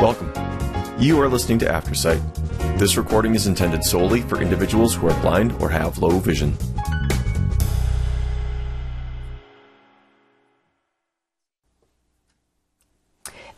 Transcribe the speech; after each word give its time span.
Welcome. 0.00 0.32
You 0.96 1.20
are 1.20 1.28
listening 1.28 1.58
to 1.58 1.66
Aftersight. 1.66 2.22
This 2.78 2.96
recording 2.96 3.34
is 3.34 3.48
intended 3.48 3.82
solely 3.82 4.20
for 4.22 4.40
individuals 4.40 4.94
who 4.94 5.08
are 5.08 5.20
blind 5.22 5.50
or 5.60 5.68
have 5.70 5.98
low 5.98 6.20
vision. 6.20 6.56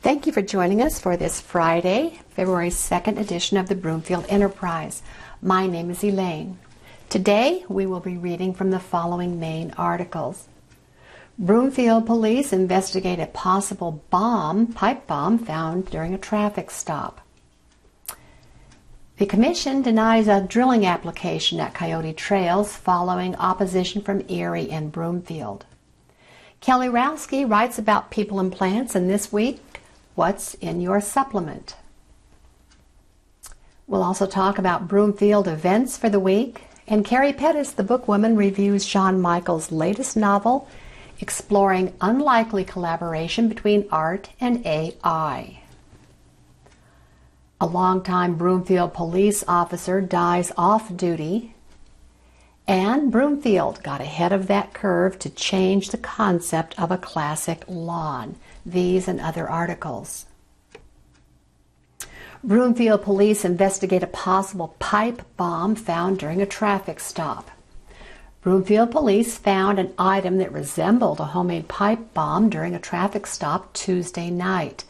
Thank 0.00 0.26
you 0.26 0.32
for 0.32 0.40
joining 0.40 0.80
us 0.80 0.98
for 0.98 1.14
this 1.14 1.42
Friday, 1.42 2.18
February 2.30 2.70
2nd 2.70 3.20
edition 3.20 3.58
of 3.58 3.68
the 3.68 3.74
Broomfield 3.74 4.24
Enterprise. 4.30 5.02
My 5.42 5.66
name 5.66 5.90
is 5.90 6.02
Elaine. 6.02 6.58
Today 7.10 7.66
we 7.68 7.84
will 7.84 8.00
be 8.00 8.16
reading 8.16 8.54
from 8.54 8.70
the 8.70 8.80
following 8.80 9.38
main 9.38 9.74
articles. 9.76 10.48
Broomfield 11.40 12.04
police 12.04 12.52
investigate 12.52 13.18
a 13.18 13.24
possible 13.24 14.04
bomb, 14.10 14.66
pipe 14.66 15.06
bomb, 15.06 15.38
found 15.38 15.86
during 15.86 16.12
a 16.12 16.18
traffic 16.18 16.70
stop. 16.70 17.22
The 19.16 19.24
commission 19.24 19.80
denies 19.80 20.28
a 20.28 20.42
drilling 20.42 20.84
application 20.84 21.58
at 21.58 21.72
Coyote 21.72 22.12
Trails 22.12 22.76
following 22.76 23.34
opposition 23.36 24.02
from 24.02 24.22
Erie 24.28 24.70
and 24.70 24.92
Broomfield. 24.92 25.64
Kelly 26.60 26.88
Rowski 26.88 27.50
writes 27.50 27.78
about 27.78 28.10
people 28.10 28.38
and 28.38 28.52
plants, 28.52 28.94
and 28.94 29.08
this 29.08 29.32
week, 29.32 29.62
what's 30.16 30.52
in 30.56 30.82
your 30.82 31.00
supplement? 31.00 31.74
We'll 33.86 34.02
also 34.02 34.26
talk 34.26 34.58
about 34.58 34.88
Broomfield 34.88 35.48
events 35.48 35.96
for 35.96 36.10
the 36.10 36.20
week, 36.20 36.64
and 36.86 37.02
Carrie 37.02 37.32
Pettis, 37.32 37.72
the 37.72 37.82
bookwoman, 37.82 38.36
reviews 38.36 38.84
Sean 38.84 39.22
Michaels' 39.22 39.72
latest 39.72 40.18
novel, 40.18 40.68
exploring 41.20 41.94
unlikely 42.00 42.64
collaboration 42.64 43.48
between 43.48 43.86
art 43.92 44.30
and 44.40 44.64
AI. 44.66 45.60
A 47.60 47.66
longtime 47.66 48.36
Broomfield 48.36 48.94
police 48.94 49.44
officer 49.46 50.00
dies 50.00 50.50
off 50.56 50.96
duty, 50.96 51.54
and 52.66 53.12
Broomfield 53.12 53.82
got 53.82 54.00
ahead 54.00 54.32
of 54.32 54.46
that 54.46 54.72
curve 54.72 55.18
to 55.18 55.28
change 55.28 55.90
the 55.90 55.98
concept 55.98 56.78
of 56.80 56.90
a 56.90 56.96
classic 56.96 57.64
lawn. 57.68 58.36
These 58.64 59.08
and 59.08 59.20
other 59.20 59.48
articles. 59.48 60.26
Broomfield 62.42 63.02
police 63.02 63.44
investigate 63.44 64.02
a 64.02 64.06
possible 64.06 64.74
pipe 64.78 65.22
bomb 65.36 65.74
found 65.74 66.18
during 66.18 66.40
a 66.40 66.46
traffic 66.46 66.98
stop. 66.98 67.50
Broomfield 68.42 68.90
police 68.90 69.36
found 69.36 69.78
an 69.78 69.92
item 69.98 70.38
that 70.38 70.50
resembled 70.50 71.20
a 71.20 71.26
homemade 71.26 71.68
pipe 71.68 72.14
bomb 72.14 72.48
during 72.48 72.74
a 72.74 72.78
traffic 72.78 73.26
stop 73.26 73.70
Tuesday 73.74 74.30
night. 74.30 74.84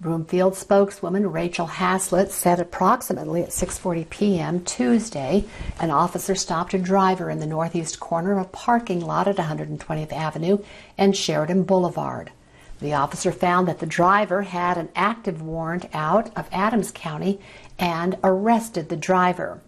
Broomfield 0.00 0.56
spokeswoman 0.56 1.30
Rachel 1.30 1.66
Haslett 1.66 2.30
said 2.32 2.60
approximately 2.60 3.42
at 3.42 3.50
6:40 3.50 4.08
p.m. 4.08 4.64
Tuesday, 4.64 5.44
an 5.78 5.90
officer 5.90 6.34
stopped 6.34 6.72
a 6.72 6.78
driver 6.78 7.28
in 7.28 7.40
the 7.40 7.46
northeast 7.46 8.00
corner 8.00 8.32
of 8.32 8.46
a 8.46 8.48
parking 8.48 9.00
lot 9.00 9.28
at 9.28 9.36
120th 9.36 10.10
Avenue 10.10 10.56
and 10.96 11.14
Sheridan 11.14 11.64
Boulevard. 11.64 12.32
The 12.80 12.94
officer 12.94 13.32
found 13.32 13.68
that 13.68 13.80
the 13.80 13.86
driver 13.86 14.40
had 14.40 14.78
an 14.78 14.88
active 14.96 15.42
warrant 15.42 15.90
out 15.92 16.34
of 16.34 16.48
Adams 16.50 16.90
County 16.90 17.38
and 17.78 18.16
arrested 18.24 18.88
the 18.88 18.96
driver. 18.96 19.60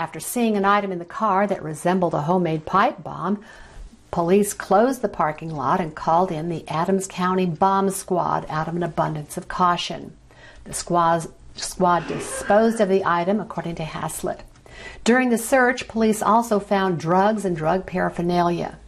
After 0.00 0.18
seeing 0.18 0.56
an 0.56 0.64
item 0.64 0.92
in 0.92 0.98
the 0.98 1.04
car 1.04 1.46
that 1.46 1.62
resembled 1.62 2.14
a 2.14 2.22
homemade 2.22 2.64
pipe 2.64 3.02
bomb, 3.04 3.44
police 4.10 4.54
closed 4.54 5.02
the 5.02 5.10
parking 5.10 5.54
lot 5.54 5.78
and 5.78 5.94
called 5.94 6.32
in 6.32 6.48
the 6.48 6.66
Adams 6.68 7.06
County 7.06 7.44
Bomb 7.44 7.90
Squad 7.90 8.46
out 8.48 8.66
of 8.66 8.74
an 8.74 8.82
abundance 8.82 9.36
of 9.36 9.48
caution. 9.48 10.16
The 10.64 10.72
squad, 10.72 11.26
squad 11.54 12.08
disposed 12.08 12.80
of 12.80 12.88
the 12.88 13.04
item, 13.04 13.40
according 13.40 13.74
to 13.74 13.84
Haslett. 13.84 14.42
During 15.04 15.28
the 15.28 15.36
search, 15.36 15.86
police 15.86 16.22
also 16.22 16.58
found 16.60 16.98
drugs 16.98 17.44
and 17.44 17.54
drug 17.54 17.84
paraphernalia. 17.84 18.78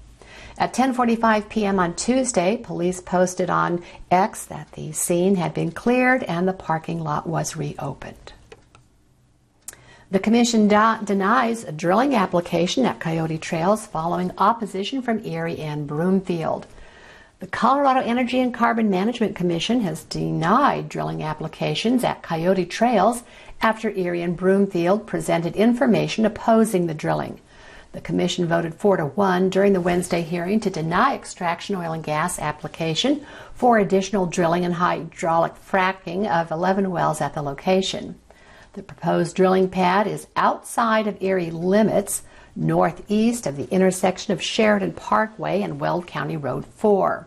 At 0.56 0.72
10:45 0.72 1.50
p.m. 1.50 1.78
on 1.78 1.94
Tuesday, 1.94 2.56
police 2.56 3.03
posted 3.03 3.50
on 3.50 3.84
X 4.10 4.47
that 4.47 4.72
the 4.72 4.92
scene 4.92 5.36
had 5.36 5.53
been 5.53 5.72
cleared 5.72 6.22
and 6.22 6.48
the 6.48 6.54
parking 6.54 7.04
lot 7.04 7.26
was 7.26 7.54
reopened. 7.54 8.32
The 10.12 10.18
Commission 10.18 10.68
denies 10.68 11.64
a 11.64 11.72
drilling 11.72 12.14
application 12.14 12.84
at 12.84 13.00
Coyote 13.00 13.38
Trails 13.38 13.86
following 13.86 14.30
opposition 14.36 15.00
from 15.00 15.24
Erie 15.24 15.56
and 15.56 15.86
Broomfield. 15.86 16.66
The 17.40 17.46
Colorado 17.46 18.00
Energy 18.00 18.38
and 18.38 18.52
Carbon 18.52 18.90
Management 18.90 19.34
Commission 19.34 19.80
has 19.80 20.04
denied 20.04 20.90
drilling 20.90 21.22
applications 21.22 22.04
at 22.04 22.22
Coyote 22.22 22.66
Trails 22.66 23.22
after 23.62 23.88
Erie 23.88 24.20
and 24.20 24.36
Broomfield 24.36 25.06
presented 25.06 25.56
information 25.56 26.26
opposing 26.26 26.88
the 26.88 26.94
drilling. 26.94 27.40
The 27.92 28.02
Commission 28.02 28.46
voted 28.46 28.74
4 28.74 28.98
to 28.98 29.06
1 29.06 29.48
during 29.48 29.72
the 29.72 29.80
Wednesday 29.80 30.20
hearing 30.20 30.60
to 30.60 30.68
deny 30.68 31.14
extraction 31.14 31.74
oil 31.74 31.92
and 31.92 32.04
gas 32.04 32.38
application 32.38 33.24
for 33.54 33.78
additional 33.78 34.26
drilling 34.26 34.66
and 34.66 34.74
hydraulic 34.74 35.54
fracking 35.54 36.30
of 36.30 36.50
11 36.50 36.90
wells 36.90 37.22
at 37.22 37.32
the 37.32 37.40
location. 37.40 38.16
The 38.75 38.83
proposed 38.83 39.37
drilling 39.37 39.69
pad 39.69 40.06
is 40.06 40.28
outside 40.34 41.06
of 41.06 41.22
Erie 41.22 41.50
limits, 41.50 42.22
northeast 42.56 43.47
of 43.47 43.59
the 43.59 43.69
intersection 43.71 44.33
of 44.33 44.41
Sheridan 44.41 44.93
Parkway 44.94 45.60
and 45.60 45.78
Weld 45.78 46.06
County 46.06 46.38
Road 46.38 46.65
4. 46.65 47.27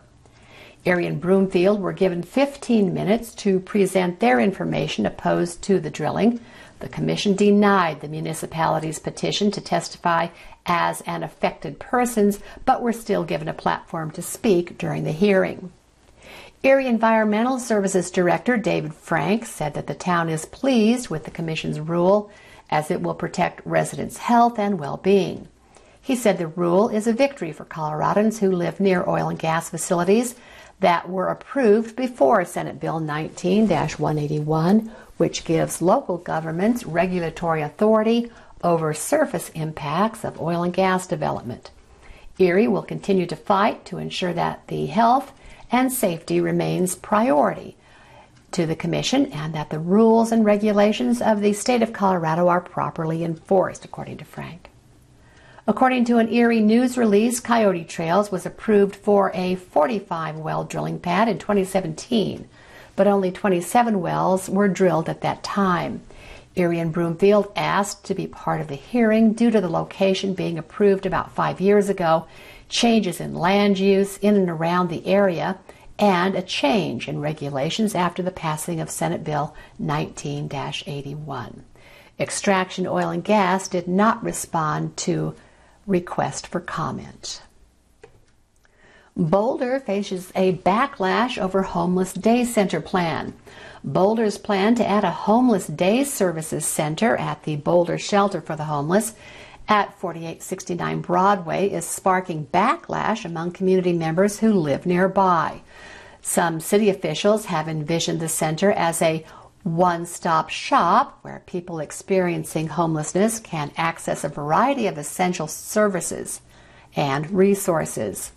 Erie 0.84 1.06
and 1.06 1.20
Broomfield 1.20 1.80
were 1.80 1.92
given 1.92 2.24
15 2.24 2.92
minutes 2.92 3.32
to 3.36 3.60
present 3.60 4.18
their 4.18 4.40
information 4.40 5.06
opposed 5.06 5.62
to 5.62 5.78
the 5.78 5.88
drilling. 5.88 6.40
The 6.80 6.88
Commission 6.88 7.36
denied 7.36 8.00
the 8.00 8.08
municipality's 8.08 8.98
petition 8.98 9.52
to 9.52 9.60
testify 9.60 10.28
as 10.66 11.00
an 11.02 11.22
affected 11.22 11.78
persons, 11.78 12.40
but 12.64 12.82
were 12.82 12.92
still 12.92 13.22
given 13.22 13.46
a 13.46 13.54
platform 13.54 14.10
to 14.12 14.22
speak 14.22 14.78
during 14.78 15.04
the 15.04 15.12
hearing. 15.12 15.70
Erie 16.66 16.88
Environmental 16.88 17.60
Services 17.60 18.10
Director 18.10 18.56
David 18.56 18.92
Frank 18.92 19.46
said 19.46 19.74
that 19.74 19.86
the 19.86 19.94
town 19.94 20.28
is 20.28 20.44
pleased 20.46 21.08
with 21.08 21.24
the 21.24 21.30
Commission's 21.30 21.78
rule 21.78 22.28
as 22.68 22.90
it 22.90 23.00
will 23.00 23.14
protect 23.14 23.64
residents' 23.64 24.16
health 24.16 24.58
and 24.58 24.76
well 24.76 24.96
being. 24.96 25.46
He 26.02 26.16
said 26.16 26.38
the 26.38 26.48
rule 26.48 26.88
is 26.88 27.06
a 27.06 27.12
victory 27.12 27.52
for 27.52 27.64
Coloradans 27.64 28.38
who 28.38 28.50
live 28.50 28.80
near 28.80 29.08
oil 29.08 29.28
and 29.28 29.38
gas 29.38 29.70
facilities 29.70 30.34
that 30.80 31.08
were 31.08 31.28
approved 31.28 31.94
before 31.94 32.44
Senate 32.44 32.80
Bill 32.80 32.98
19 32.98 33.68
181, 33.68 34.90
which 35.18 35.44
gives 35.44 35.80
local 35.80 36.18
governments 36.18 36.84
regulatory 36.84 37.62
authority 37.62 38.28
over 38.64 38.92
surface 38.92 39.50
impacts 39.50 40.24
of 40.24 40.40
oil 40.40 40.64
and 40.64 40.74
gas 40.74 41.06
development. 41.06 41.70
Erie 42.40 42.66
will 42.66 42.82
continue 42.82 43.26
to 43.26 43.36
fight 43.36 43.84
to 43.84 43.98
ensure 43.98 44.32
that 44.32 44.66
the 44.66 44.86
health 44.86 45.32
and 45.70 45.92
safety 45.92 46.40
remains 46.40 46.94
priority 46.94 47.76
to 48.52 48.66
the 48.66 48.76
Commission 48.76 49.26
and 49.32 49.54
that 49.54 49.70
the 49.70 49.78
rules 49.78 50.32
and 50.32 50.44
regulations 50.44 51.20
of 51.20 51.40
the 51.40 51.52
state 51.52 51.82
of 51.82 51.92
Colorado 51.92 52.48
are 52.48 52.60
properly 52.60 53.24
enforced, 53.24 53.84
according 53.84 54.16
to 54.18 54.24
Frank. 54.24 54.70
According 55.68 56.04
to 56.06 56.18
an 56.18 56.32
Erie 56.32 56.60
news 56.60 56.96
release, 56.96 57.40
Coyote 57.40 57.84
Trails 57.84 58.30
was 58.30 58.46
approved 58.46 58.94
for 58.94 59.32
a 59.34 59.56
45 59.56 60.36
well 60.36 60.62
drilling 60.62 61.00
pad 61.00 61.28
in 61.28 61.38
2017, 61.38 62.48
but 62.94 63.08
only 63.08 63.32
27 63.32 64.00
wells 64.00 64.48
were 64.48 64.68
drilled 64.68 65.08
at 65.08 65.22
that 65.22 65.42
time. 65.42 66.02
Erie 66.54 66.78
and 66.78 66.92
Broomfield 66.92 67.52
asked 67.56 68.04
to 68.04 68.14
be 68.14 68.26
part 68.26 68.60
of 68.60 68.68
the 68.68 68.76
hearing 68.76 69.32
due 69.32 69.50
to 69.50 69.60
the 69.60 69.68
location 69.68 70.34
being 70.34 70.56
approved 70.56 71.04
about 71.04 71.32
five 71.32 71.60
years 71.60 71.88
ago 71.88 72.26
changes 72.68 73.20
in 73.20 73.34
land 73.34 73.78
use 73.78 74.16
in 74.18 74.36
and 74.36 74.50
around 74.50 74.88
the 74.88 75.06
area, 75.06 75.58
and 75.98 76.34
a 76.34 76.42
change 76.42 77.08
in 77.08 77.20
regulations 77.20 77.94
after 77.94 78.22
the 78.22 78.30
passing 78.30 78.80
of 78.80 78.90
Senate 78.90 79.24
Bill 79.24 79.54
19 79.78 80.50
81. 80.52 81.64
Extraction 82.18 82.86
Oil 82.86 83.10
and 83.10 83.24
Gas 83.24 83.68
did 83.68 83.86
not 83.86 84.22
respond 84.22 84.96
to 84.98 85.34
request 85.86 86.46
for 86.46 86.60
comment. 86.60 87.42
Boulder 89.16 89.80
faces 89.80 90.30
a 90.34 90.56
backlash 90.58 91.38
over 91.38 91.62
homeless 91.62 92.12
day 92.12 92.44
center 92.44 92.82
plan. 92.82 93.32
Boulder's 93.82 94.36
plan 94.36 94.74
to 94.74 94.86
add 94.86 95.04
a 95.04 95.10
homeless 95.10 95.66
day 95.66 96.04
services 96.04 96.66
center 96.66 97.16
at 97.16 97.44
the 97.44 97.56
Boulder 97.56 97.96
Shelter 97.96 98.42
for 98.42 98.56
the 98.56 98.64
Homeless 98.64 99.14
at 99.68 99.98
4869 99.98 101.00
Broadway 101.00 101.68
is 101.68 101.86
sparking 101.86 102.46
backlash 102.46 103.24
among 103.24 103.52
community 103.52 103.92
members 103.92 104.38
who 104.38 104.52
live 104.52 104.86
nearby. 104.86 105.62
Some 106.22 106.60
city 106.60 106.90
officials 106.90 107.46
have 107.46 107.68
envisioned 107.68 108.20
the 108.20 108.28
center 108.28 108.72
as 108.72 109.00
a 109.02 109.24
one 109.62 110.06
stop 110.06 110.48
shop 110.48 111.18
where 111.22 111.42
people 111.46 111.80
experiencing 111.80 112.68
homelessness 112.68 113.40
can 113.40 113.72
access 113.76 114.22
a 114.22 114.28
variety 114.28 114.86
of 114.86 114.96
essential 114.96 115.48
services 115.48 116.40
and 116.94 117.30
resources. 117.30 118.32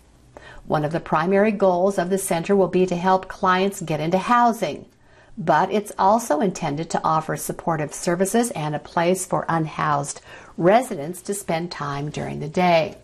One 0.66 0.84
of 0.84 0.92
the 0.92 1.00
primary 1.00 1.52
goals 1.52 1.98
of 1.98 2.10
the 2.10 2.18
center 2.18 2.54
will 2.54 2.68
be 2.68 2.86
to 2.86 2.96
help 2.96 3.28
clients 3.28 3.80
get 3.80 4.00
into 4.00 4.18
housing. 4.18 4.86
But 5.40 5.72
it's 5.72 5.90
also 5.98 6.40
intended 6.40 6.90
to 6.90 7.02
offer 7.02 7.34
supportive 7.34 7.94
services 7.94 8.50
and 8.50 8.74
a 8.74 8.78
place 8.78 9.24
for 9.24 9.46
unhoused 9.48 10.20
residents 10.58 11.22
to 11.22 11.32
spend 11.32 11.72
time 11.72 12.10
during 12.10 12.40
the 12.40 12.48
day. 12.48 12.94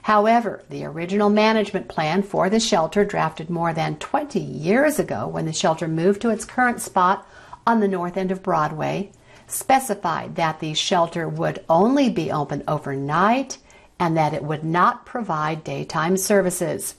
However, 0.00 0.62
the 0.70 0.86
original 0.86 1.28
management 1.28 1.88
plan 1.88 2.22
for 2.22 2.48
the 2.48 2.58
shelter, 2.58 3.04
drafted 3.04 3.50
more 3.50 3.74
than 3.74 3.96
20 3.96 4.40
years 4.40 4.98
ago 4.98 5.28
when 5.28 5.44
the 5.44 5.52
shelter 5.52 5.86
moved 5.86 6.22
to 6.22 6.30
its 6.30 6.46
current 6.46 6.80
spot 6.80 7.28
on 7.66 7.80
the 7.80 7.88
north 7.88 8.16
end 8.16 8.30
of 8.30 8.42
Broadway, 8.42 9.12
specified 9.46 10.36
that 10.36 10.60
the 10.60 10.72
shelter 10.72 11.28
would 11.28 11.62
only 11.68 12.08
be 12.08 12.32
open 12.32 12.64
overnight 12.66 13.58
and 13.98 14.16
that 14.16 14.32
it 14.32 14.42
would 14.42 14.64
not 14.64 15.04
provide 15.04 15.64
daytime 15.64 16.16
services. 16.16 16.94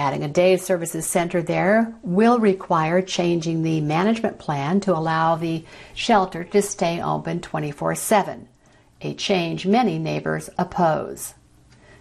Adding 0.00 0.24
a 0.24 0.28
day 0.28 0.56
services 0.56 1.04
center 1.04 1.42
there 1.42 1.94
will 2.02 2.38
require 2.38 3.02
changing 3.02 3.62
the 3.62 3.82
management 3.82 4.38
plan 4.38 4.80
to 4.80 4.96
allow 4.96 5.36
the 5.36 5.62
shelter 5.92 6.42
to 6.42 6.62
stay 6.62 7.02
open 7.02 7.42
24 7.42 7.96
7, 7.96 8.48
a 9.02 9.12
change 9.12 9.66
many 9.66 9.98
neighbors 9.98 10.48
oppose. 10.56 11.34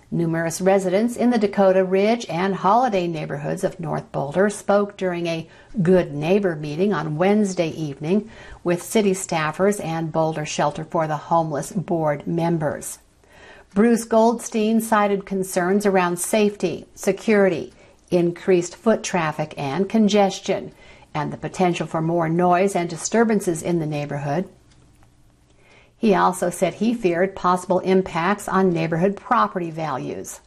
Numerous 0.10 0.62
residents 0.62 1.18
in 1.18 1.32
the 1.32 1.38
Dakota 1.38 1.84
Ridge 1.84 2.26
and 2.30 2.56
Holiday 2.56 3.06
neighborhoods 3.06 3.66
of 3.66 3.82
North 3.82 4.10
Boulder 4.14 4.50
spoke 4.50 4.96
during 4.96 5.28
a 5.28 5.50
Good 5.82 6.14
Neighbor 6.14 6.56
meeting 6.56 6.94
on 6.94 7.18
Wednesday 7.18 7.68
evening 7.72 8.32
with 8.64 8.82
city 8.82 9.12
staffers 9.12 9.84
and 9.84 10.10
Boulder 10.10 10.46
Shelter 10.46 10.86
for 10.86 11.06
the 11.06 11.18
Homeless 11.18 11.74
board 11.74 12.26
members. 12.26 13.00
Bruce 13.76 14.06
Goldstein 14.06 14.80
cited 14.80 15.26
concerns 15.26 15.86
around 15.86 16.18
safety, 16.18 16.86
security, 16.96 17.74
increased 18.12 18.76
foot 18.76 19.04
traffic 19.04 19.54
and 19.58 19.90
congestion, 19.90 20.72
and 21.14 21.34
the 21.34 21.38
potential 21.38 21.88
for 21.88 22.02
more 22.02 22.30
noise 22.30 22.76
and 22.76 22.90
disturbances 22.90 23.62
in 23.62 23.80
the 23.80 23.86
neighborhood. 23.86 24.48
He 25.98 26.16
also 26.16 26.50
said 26.50 26.76
he 26.76 26.94
feared 26.94 27.36
possible 27.36 27.80
impacts 27.80 28.48
on 28.48 28.72
neighborhood 28.72 29.18
property 29.18 29.70
values. 29.70 30.40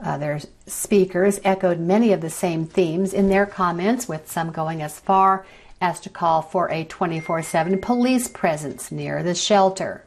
Other 0.00 0.40
speakers 0.66 1.40
echoed 1.44 1.78
many 1.78 2.12
of 2.12 2.20
the 2.20 2.30
same 2.30 2.66
themes 2.66 3.12
in 3.12 3.28
their 3.28 3.46
comments, 3.46 4.08
with 4.08 4.30
some 4.30 4.50
going 4.50 4.82
as 4.82 4.98
far 4.98 5.44
as 5.80 6.00
to 6.00 6.10
call 6.10 6.42
for 6.42 6.70
a 6.70 6.84
24 6.84 7.42
7 7.42 7.80
police 7.80 8.28
presence 8.28 8.90
near 8.90 9.22
the 9.22 9.34
shelter. 9.34 10.04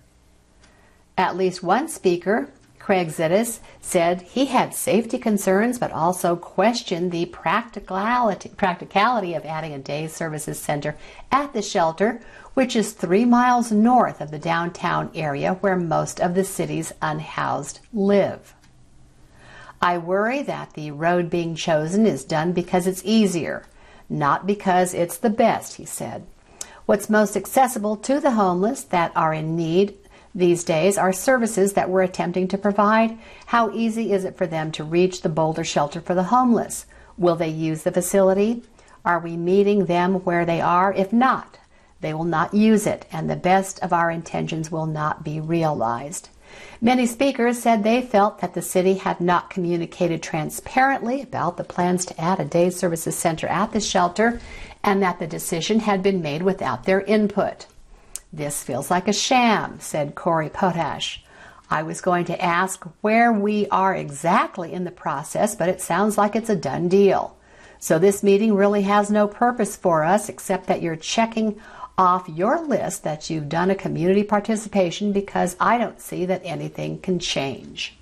At 1.18 1.38
least 1.38 1.64
one 1.64 1.88
speaker, 1.88 2.50
Craig 2.82 3.10
Zittis, 3.10 3.60
said 3.80 4.24
he 4.24 4.46
had 4.46 4.74
safety 4.74 5.20
concerns 5.20 5.78
but 5.78 5.92
also 5.92 6.36
questioned 6.36 7.12
the 7.12 7.28
practicality, 7.28 8.50
practicality 8.50 9.36
of 9.36 9.46
adding 9.46 9.72
a 9.72 9.80
day 9.80 10.08
services 10.08 10.60
center 10.60 10.98
at 11.32 11.54
the 11.54 11.62
shelter 11.62 12.20
which 12.56 12.76
is 12.76 12.92
three 12.92 13.24
miles 13.24 13.72
north 13.72 14.20
of 14.20 14.32
the 14.32 14.40
downtown 14.40 15.12
area 15.14 15.54
where 15.62 15.78
most 15.78 16.20
of 16.20 16.34
the 16.34 16.44
city's 16.44 16.92
unhoused 17.02 17.80
live. 17.94 18.56
I 19.82 19.98
worry 19.98 20.42
that 20.44 20.74
the 20.74 20.92
road 20.92 21.30
being 21.30 21.56
chosen 21.56 22.06
is 22.06 22.26
done 22.26 22.52
because 22.52 22.88
it's 22.88 23.02
easier, 23.06 23.66
not 24.10 24.46
because 24.46 24.94
it's 24.94 25.18
the 25.18 25.30
best, 25.30 25.76
he 25.76 25.86
said. 25.86 26.26
What's 26.88 27.10
most 27.10 27.38
accessible 27.38 27.96
to 27.98 28.20
the 28.20 28.32
homeless 28.32 28.84
that 28.86 29.12
are 29.16 29.34
in 29.34 29.56
need 29.56 29.96
these 30.34 30.64
days 30.64 30.98
are 30.98 31.12
services 31.12 31.74
that 31.74 31.90
we're 31.90 32.04
attempting 32.04 32.48
to 32.50 32.58
provide. 32.58 33.18
How 33.48 33.72
easy 33.72 34.14
is 34.14 34.24
it 34.24 34.38
for 34.38 34.48
them 34.48 34.72
to 34.74 34.84
reach 34.84 35.22
the 35.22 35.30
Boulder 35.30 35.64
Shelter 35.64 36.00
for 36.00 36.16
the 36.16 36.24
Homeless? 36.24 36.86
Will 37.18 37.36
they 37.36 37.50
use 37.50 37.84
the 37.84 37.92
facility? 37.92 38.64
Are 39.04 39.20
we 39.20 39.36
meeting 39.36 39.86
them 39.86 40.16
where 40.24 40.46
they 40.46 40.62
are? 40.62 40.94
If 40.94 41.12
not, 41.12 41.58
they 42.00 42.14
will 42.14 42.24
not 42.24 42.54
use 42.54 42.88
it, 42.88 43.06
and 43.12 43.30
the 43.30 43.36
best 43.36 43.80
of 43.80 43.92
our 43.92 44.10
intentions 44.10 44.72
will 44.72 44.86
not 44.86 45.24
be 45.24 45.40
realized. 45.40 46.30
Many 46.82 47.06
speakers 47.06 47.60
said 47.60 47.84
they 47.84 48.02
felt 48.02 48.40
that 48.40 48.54
the 48.54 48.62
city 48.62 48.96
had 48.96 49.22
not 49.22 49.50
communicated 49.50 50.24
transparently 50.24 51.22
about 51.22 51.58
the 51.58 51.64
plans 51.64 52.06
to 52.06 52.20
add 52.20 52.40
a 52.40 52.46
day 52.46 52.70
services 52.70 53.16
center 53.16 53.48
at 53.48 53.72
the 53.72 53.80
shelter 53.80 54.42
and 54.84 55.02
that 55.02 55.20
the 55.20 55.28
decision 55.28 55.82
had 55.82 56.02
been 56.02 56.22
made 56.22 56.42
without 56.42 56.86
their 56.86 57.02
input. 57.02 57.68
This 58.34 58.64
feels 58.64 58.90
like 58.90 59.08
a 59.08 59.14
sham, 59.14 59.80
said 59.80 60.16
Corey 60.16 60.50
Potash. 60.50 61.24
I 61.70 61.84
was 61.84 62.02
going 62.02 62.26
to 62.26 62.42
ask 62.42 62.86
where 63.02 63.32
we 63.32 63.68
are 63.68 63.96
exactly 63.96 64.74
in 64.74 64.84
the 64.84 64.92
process, 64.92 65.56
but 65.56 65.70
it 65.70 65.82
sounds 65.82 66.18
like 66.18 66.36
it's 66.36 66.50
a 66.50 66.56
done 66.56 66.88
deal. 66.88 67.38
So 67.80 67.98
this 67.98 68.24
meeting 68.24 68.54
really 68.54 68.84
has 68.84 69.10
no 69.10 69.28
purpose 69.28 69.76
for 69.76 70.04
us 70.04 70.30
except 70.30 70.68
that 70.68 70.82
you're 70.82 70.96
checking 70.96 71.60
off 71.98 72.30
your 72.30 72.62
list 72.62 73.04
that 73.04 73.30
you've 73.30 73.50
done 73.50 73.70
a 73.70 73.76
community 73.76 74.24
participation 74.24 75.12
because 75.12 75.56
I 75.60 75.78
don't 75.78 76.00
see 76.00 76.26
that 76.26 76.42
anything 76.44 77.00
can 77.00 77.20
change. 77.20 77.98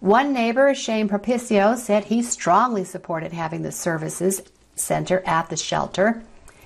One 0.00 0.32
neighbor, 0.32 0.74
Shane 0.74 1.08
Propicio, 1.08 1.76
said 1.76 2.04
he 2.04 2.22
strongly 2.22 2.84
supported 2.84 3.32
having 3.32 3.62
the 3.62 3.72
services 3.72 4.42
center 4.74 5.22
at 5.26 5.48
the 5.48 5.56
shelter. 5.56 6.22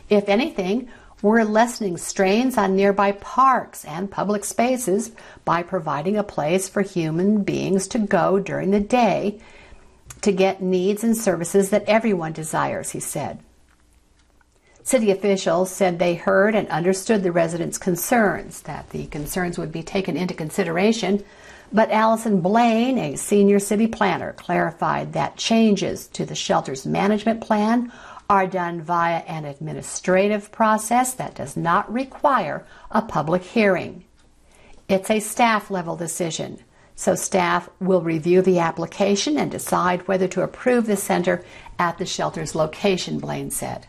If 0.09 0.29
anything, 0.29 0.89
we're 1.23 1.43
lessening 1.45 1.97
strains 1.97 2.59
on 2.59 2.77
nearby 2.77 3.13
parks 3.13 3.85
and 3.85 4.11
public 4.11 4.45
spaces 4.45 5.13
by 5.45 5.63
providing 5.63 6.17
a 6.17 6.23
place 6.23 6.69
for 6.69 6.83
human 6.83 7.43
beings 7.43 7.89
to 7.89 7.99
go 7.99 8.39
during 8.39 8.71
the 8.71 8.81
day 8.81 9.41
to 10.23 10.33
get 10.33 10.63
needs 10.63 11.03
and 11.03 11.17
services 11.17 11.71
that 11.71 11.85
everyone 11.89 12.33
desires, 12.33 12.91
he 12.91 13.01
said. 13.01 13.39
City 14.83 15.11
officials 15.11 15.71
said 15.71 15.99
they 15.99 16.15
heard 16.15 16.55
and 16.55 16.69
understood 16.69 17.23
the 17.23 17.33
residents' 17.33 17.79
concerns, 17.79 18.63
that 18.63 18.91
the 18.91 19.07
concerns 19.07 19.59
would 19.59 19.73
be 19.73 19.83
taken 19.83 20.17
into 20.17 20.35
consideration, 20.35 21.25
but 21.73 21.91
Allison 21.91 22.41
Blaine, 22.41 22.99
a 22.99 23.17
senior 23.17 23.59
city 23.59 23.89
planner, 23.89 24.33
clarified 24.35 25.13
that 25.13 25.37
changes 25.37 26.07
to 26.09 26.25
the 26.25 26.37
shelter's 26.37 26.87
management 26.87 27.41
plan 27.41 27.91
are 28.29 28.47
done 28.47 28.81
via 28.81 29.19
an 29.19 29.45
administrative 29.45 30.51
process 30.51 31.15
that 31.15 31.35
does 31.35 31.57
not 31.57 31.93
require 31.93 32.67
a 32.91 33.03
public 33.03 33.43
hearing. 33.43 34.05
It's 34.89 35.11
a 35.11 35.21
staff 35.21 35.71
level 35.71 35.97
decision, 35.97 36.61
so 36.95 37.15
staff 37.15 37.69
will 37.81 38.01
review 38.01 38.43
the 38.43 38.59
application 38.59 39.37
and 39.37 39.51
decide 39.51 40.09
whether 40.09 40.29
to 40.29 40.43
approve 40.43 40.87
the 40.87 40.97
center 40.97 41.45
at 41.79 41.99
the 41.99 42.07
shelter's 42.07 42.55
location, 42.55 43.19
Blaine 43.19 43.51
said. 43.51 43.87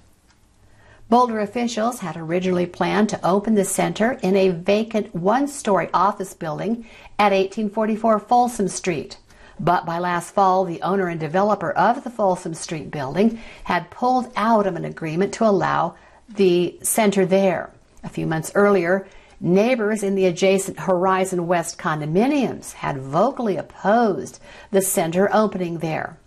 Boulder 1.10 1.40
officials 1.40 2.00
had 2.00 2.18
originally 2.18 2.66
planned 2.66 3.07
to 3.09 3.26
open 3.26 3.56
the 3.56 3.64
center 3.64 4.14
in 4.21 4.35
a 4.35 4.50
vacant 4.50 5.16
one 5.16 5.47
story 5.47 5.90
office 5.94 6.33
building 6.33 6.85
at 7.18 7.31
1844 7.31 8.19
Folsom 8.19 8.68
Street. 8.68 9.18
But 9.59 9.85
by 9.85 9.99
last 9.99 10.33
fall, 10.33 10.66
the 10.66 10.81
owner 10.81 11.07
and 11.07 11.19
developer 11.19 11.71
of 11.71 12.04
the 12.04 12.09
Folsom 12.09 12.54
Street 12.54 12.92
building 12.92 13.42
had 13.64 13.90
pulled 13.90 14.31
out 14.35 14.68
of 14.68 14.76
an 14.76 14.85
agreement 14.85 15.33
to 15.35 15.45
allow 15.45 15.95
the 16.30 16.78
center 16.83 17.26
there. 17.26 17.71
A 18.04 18.09
few 18.09 18.28
months 18.28 18.52
earlier, 18.54 19.07
neighbors 19.40 20.04
in 20.04 20.16
the 20.16 20.26
adjacent 20.26 20.80
Horizon 20.81 21.47
West 21.47 21.78
condominiums 21.78 22.73
had 22.73 22.97
vocally 22.97 23.57
opposed 23.57 24.40
the 24.71 24.81
center 24.81 25.30
opening 25.33 25.80
there. 25.80 26.18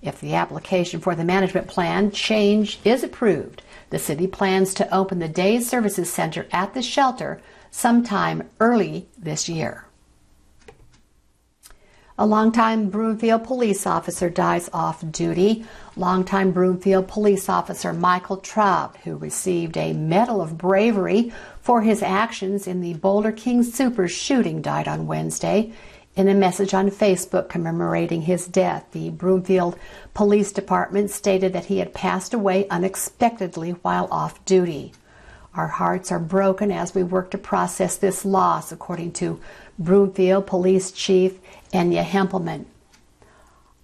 If 0.00 0.20
the 0.20 0.34
application 0.34 1.00
for 1.00 1.14
the 1.14 1.24
management 1.24 1.66
plan 1.66 2.12
change 2.12 2.78
is 2.84 3.02
approved, 3.02 3.62
the 3.90 3.98
city 3.98 4.26
plans 4.26 4.72
to 4.74 4.94
open 4.94 5.18
the 5.18 5.28
Day 5.28 5.60
Services 5.60 6.10
Center 6.10 6.46
at 6.52 6.72
the 6.72 6.82
shelter 6.82 7.40
sometime 7.70 8.48
early 8.60 9.08
this 9.18 9.48
year. 9.48 9.87
A 12.20 12.26
longtime 12.26 12.90
Broomfield 12.90 13.44
police 13.44 13.86
officer 13.86 14.28
dies 14.28 14.68
off 14.72 15.08
duty. 15.08 15.64
Longtime 15.94 16.50
Broomfield 16.50 17.06
police 17.06 17.48
officer 17.48 17.92
Michael 17.92 18.38
Traub, 18.38 18.96
who 19.04 19.14
received 19.14 19.76
a 19.76 19.92
Medal 19.92 20.40
of 20.40 20.58
Bravery 20.58 21.32
for 21.60 21.82
his 21.82 22.02
actions 22.02 22.66
in 22.66 22.80
the 22.80 22.94
Boulder 22.94 23.30
King 23.30 23.62
Sooper 23.62 24.08
shooting, 24.08 24.60
died 24.60 24.88
on 24.88 25.06
Wednesday. 25.06 25.72
In 26.16 26.26
a 26.26 26.34
message 26.34 26.74
on 26.74 26.90
Facebook 26.90 27.48
commemorating 27.48 28.22
his 28.22 28.48
death, 28.48 28.86
the 28.90 29.10
Broomfield 29.10 29.78
Police 30.12 30.50
Department 30.50 31.12
stated 31.12 31.52
that 31.52 31.66
he 31.66 31.78
had 31.78 31.94
passed 31.94 32.34
away 32.34 32.66
unexpectedly 32.68 33.70
while 33.82 34.08
off 34.10 34.44
duty. 34.44 34.92
Our 35.54 35.68
hearts 35.68 36.10
are 36.10 36.18
broken 36.18 36.72
as 36.72 36.96
we 36.96 37.04
work 37.04 37.30
to 37.30 37.38
process 37.38 37.96
this 37.96 38.24
loss, 38.24 38.72
according 38.72 39.12
to 39.12 39.40
Broomfield 39.78 40.44
Police 40.44 40.90
Chief 40.90 41.38
Enya 41.72 42.02
Hempelman. 42.02 42.64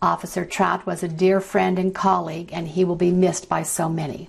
Officer 0.03 0.45
Trout 0.45 0.85
was 0.85 1.05
a 1.05 1.09
dear 1.09 1.41
friend 1.41 1.79
and 1.79 1.95
colleague, 1.95 2.51
and 2.53 2.67
he 2.67 2.85
will 2.85 2.97
be 2.97 3.13
missed 3.13 3.49
by 3.49 3.63
so 3.63 3.89
many. 3.89 4.29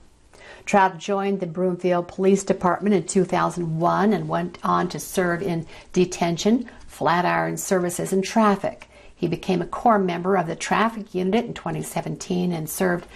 Trout 0.66 1.00
joined 1.00 1.40
the 1.40 1.48
Broomfield 1.48 2.08
Police 2.08 2.44
Department 2.44 2.94
in 2.94 3.04
2001 3.06 4.14
and 4.14 4.30
went 4.30 4.60
on 4.64 4.88
to 4.90 5.00
serve 5.00 5.42
in 5.42 5.66
detention, 5.92 6.70
Flatiron 6.86 7.58
Services, 7.58 8.14
and 8.14 8.24
Traffic. 8.24 8.88
He 9.16 9.28
became 9.28 9.62
a 9.62 9.68
core 9.68 10.00
member 10.00 10.38
of 10.38 10.46
the 10.46 10.56
Traffic 10.56 11.16
Unit 11.16 11.46
in 11.46 11.54
2017 11.56 12.52
and 12.52 12.70
served 12.70 13.08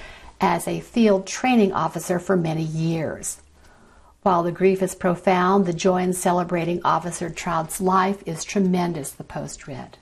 as 0.41 0.67
a 0.67 0.79
field 0.79 1.27
training 1.27 1.71
officer 1.71 2.17
for 2.17 2.35
many 2.35 2.63
years. 2.63 3.41
While 4.21 4.43
the 4.43 4.51
grief 4.51 4.83
is 4.83 4.95
profound, 4.95 5.65
the 5.65 5.71
joy 5.71 6.01
in 6.01 6.11
celebrating 6.11 6.81
Officer 6.83 7.29
Trout's 7.29 7.79
life 7.79 8.21
is 8.25 8.43
tremendous, 8.43 9.11
the 9.11 9.23
Post 9.23 9.65
read. 9.65 9.97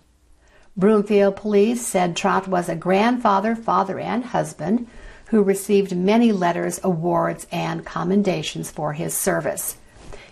Broomfield 0.75 1.35
Police 1.35 1.85
said 1.85 2.15
Trout 2.15 2.47
was 2.47 2.67
a 2.67 2.75
grandfather, 2.75 3.55
father, 3.55 3.99
and 3.99 4.25
husband 4.25 4.87
who 5.27 5.43
received 5.43 5.95
many 5.95 6.31
letters, 6.31 6.79
awards, 6.83 7.45
and 7.51 7.85
commendations 7.85 8.71
for 8.71 8.93
his 8.93 9.13
service. 9.13 9.77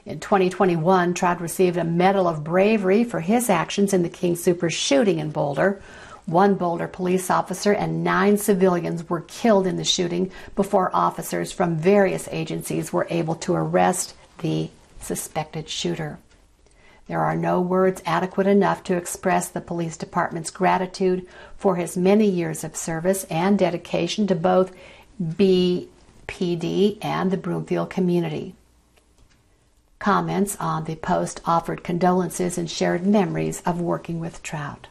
In 0.04 0.20
2021, 0.20 1.14
Trout 1.14 1.40
received 1.40 1.78
a 1.78 1.84
Medal 1.84 2.28
of 2.28 2.44
Bravery 2.44 3.04
for 3.04 3.20
his 3.20 3.52
actions 3.52 3.94
in 3.94 4.02
the 4.02 4.10
King 4.10 4.36
Sooper 4.36 4.72
shooting 4.72 5.20
in 5.20 5.30
Boulder, 5.30 5.80
one 6.26 6.56
Boulder 6.56 6.88
police 6.88 7.30
officer 7.30 7.72
and 7.72 8.04
nine 8.04 8.38
civilians 8.38 9.10
were 9.10 9.22
killed 9.22 9.68
in 9.68 9.78
the 9.78 9.84
shooting 9.84 10.32
before 10.56 10.90
officers 10.94 11.52
from 11.52 11.78
various 11.78 12.28
agencies 12.32 12.92
were 12.92 13.08
able 13.10 13.36
to 13.36 13.54
arrest 13.54 14.16
the 14.40 14.70
suspected 15.00 15.70
shooter. 15.70 16.18
There 17.08 17.22
are 17.22 17.36
no 17.36 17.62
words 17.62 18.02
adequate 18.06 18.48
enough 18.48 18.84
to 18.86 18.98
express 18.98 19.48
the 19.48 19.62
police 19.62 19.96
department's 19.96 20.50
gratitude 20.50 21.28
for 21.56 21.76
his 21.76 21.96
many 21.96 22.28
years 22.28 22.64
of 22.64 22.76
service 22.76 23.26
and 23.26 23.60
dedication 23.60 24.26
to 24.28 24.36
both 24.36 24.76
BPD 25.22 26.98
and 27.04 27.30
the 27.30 27.38
Broomfield 27.38 27.92
community. 27.92 28.56
Comments 30.00 30.56
on 30.60 30.86
the 30.86 30.96
post 30.96 31.42
offered 31.46 31.84
condolences 31.84 32.58
and 32.58 32.70
shared 32.70 33.06
memories 33.06 33.62
of 33.66 33.80
working 33.80 34.20
with 34.20 34.42
Trout. 34.42 34.88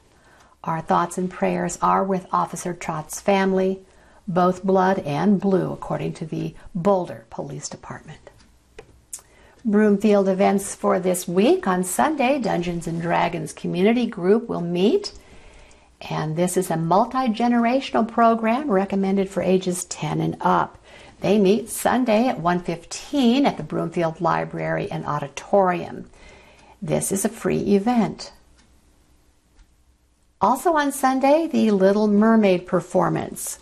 Our 0.64 0.80
thoughts 0.80 1.18
and 1.18 1.30
prayers 1.30 1.78
are 1.82 2.02
with 2.02 2.26
Officer 2.32 2.72
Trout's 2.72 3.20
family, 3.20 3.80
both 4.26 4.64
blood 4.64 4.98
and 5.00 5.38
blue, 5.38 5.70
according 5.70 6.14
to 6.14 6.24
the 6.24 6.54
Boulder 6.74 7.26
Police 7.28 7.68
Department. 7.68 8.30
Broomfield 9.62 10.26
events 10.26 10.74
for 10.74 10.98
this 10.98 11.28
week. 11.28 11.66
On 11.66 11.84
Sunday, 11.84 12.38
Dungeons 12.38 12.86
and 12.86 13.02
Dragons 13.02 13.52
Community 13.52 14.06
Group 14.06 14.48
will 14.48 14.62
meet. 14.62 15.12
And 16.00 16.34
this 16.34 16.56
is 16.56 16.70
a 16.70 16.78
multi 16.78 17.28
generational 17.28 18.08
program 18.08 18.70
recommended 18.70 19.28
for 19.28 19.42
ages 19.42 19.84
10 19.84 20.22
and 20.22 20.36
up. 20.40 20.78
They 21.20 21.38
meet 21.38 21.68
Sunday 21.68 22.26
at 22.26 22.40
1:15 22.40 23.44
at 23.44 23.58
the 23.58 23.62
Broomfield 23.62 24.22
Library 24.22 24.90
and 24.90 25.04
Auditorium. 25.04 26.06
This 26.80 27.12
is 27.12 27.26
a 27.26 27.30
free 27.30 27.74
event. 27.74 28.32
Also 30.44 30.74
on 30.74 30.92
Sunday, 30.92 31.46
the 31.46 31.70
Little 31.70 32.06
Mermaid 32.06 32.66
performance. 32.66 33.60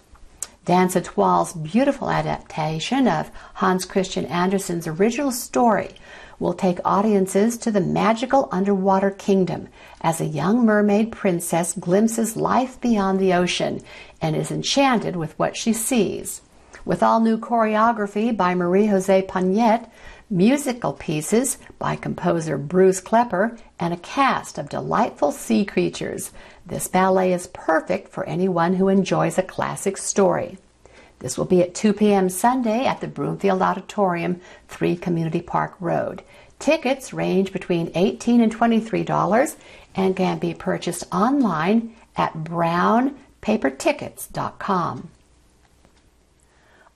Dance 0.64 0.96
Etoile's 0.96 1.52
beautiful 1.52 2.10
adaptation 2.10 3.06
of 3.06 3.30
Hans 3.54 3.84
Christian 3.84 4.26
Andersen's 4.26 4.88
original 4.88 5.30
story 5.30 5.90
will 6.40 6.54
take 6.54 6.80
audiences 6.84 7.56
to 7.58 7.70
the 7.70 7.80
magical 7.80 8.48
underwater 8.50 9.12
kingdom 9.12 9.68
as 10.00 10.20
a 10.20 10.24
young 10.24 10.66
mermaid 10.66 11.12
princess 11.12 11.72
glimpses 11.74 12.34
life 12.34 12.80
beyond 12.80 13.20
the 13.20 13.32
ocean 13.32 13.80
and 14.20 14.34
is 14.34 14.50
enchanted 14.50 15.14
with 15.14 15.38
what 15.38 15.56
she 15.56 15.72
sees. 15.72 16.40
With 16.84 17.00
all 17.00 17.20
new 17.20 17.38
choreography 17.38 18.36
by 18.36 18.56
Marie 18.56 18.86
Jose 18.86 19.22
Pagnette, 19.28 19.88
musical 20.28 20.94
pieces 20.94 21.58
by 21.78 21.94
composer 21.94 22.58
Bruce 22.58 23.00
Klepper, 23.00 23.56
and 23.78 23.94
a 23.94 23.98
cast 23.98 24.58
of 24.58 24.68
delightful 24.68 25.30
sea 25.30 25.64
creatures, 25.64 26.32
this 26.66 26.88
ballet 26.88 27.32
is 27.32 27.46
perfect 27.48 28.08
for 28.08 28.24
anyone 28.24 28.74
who 28.74 28.88
enjoys 28.88 29.38
a 29.38 29.42
classic 29.42 29.96
story. 29.96 30.58
This 31.18 31.38
will 31.38 31.44
be 31.44 31.62
at 31.62 31.74
2 31.74 31.92
p.m. 31.92 32.28
Sunday 32.28 32.84
at 32.84 33.00
the 33.00 33.08
Broomfield 33.08 33.62
Auditorium, 33.62 34.40
3 34.68 34.96
Community 34.96 35.40
Park 35.40 35.74
Road. 35.80 36.22
Tickets 36.58 37.12
range 37.12 37.52
between 37.52 37.92
18 37.94 38.40
and 38.40 38.54
$23 38.54 39.56
and 39.94 40.16
can 40.16 40.38
be 40.38 40.54
purchased 40.54 41.04
online 41.12 41.94
at 42.16 42.34
brownpapertickets.com. 42.34 45.10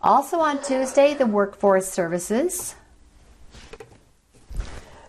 Also 0.00 0.38
on 0.38 0.62
Tuesday, 0.62 1.14
the 1.14 1.26
Workforce 1.26 1.88
Services. 1.88 2.76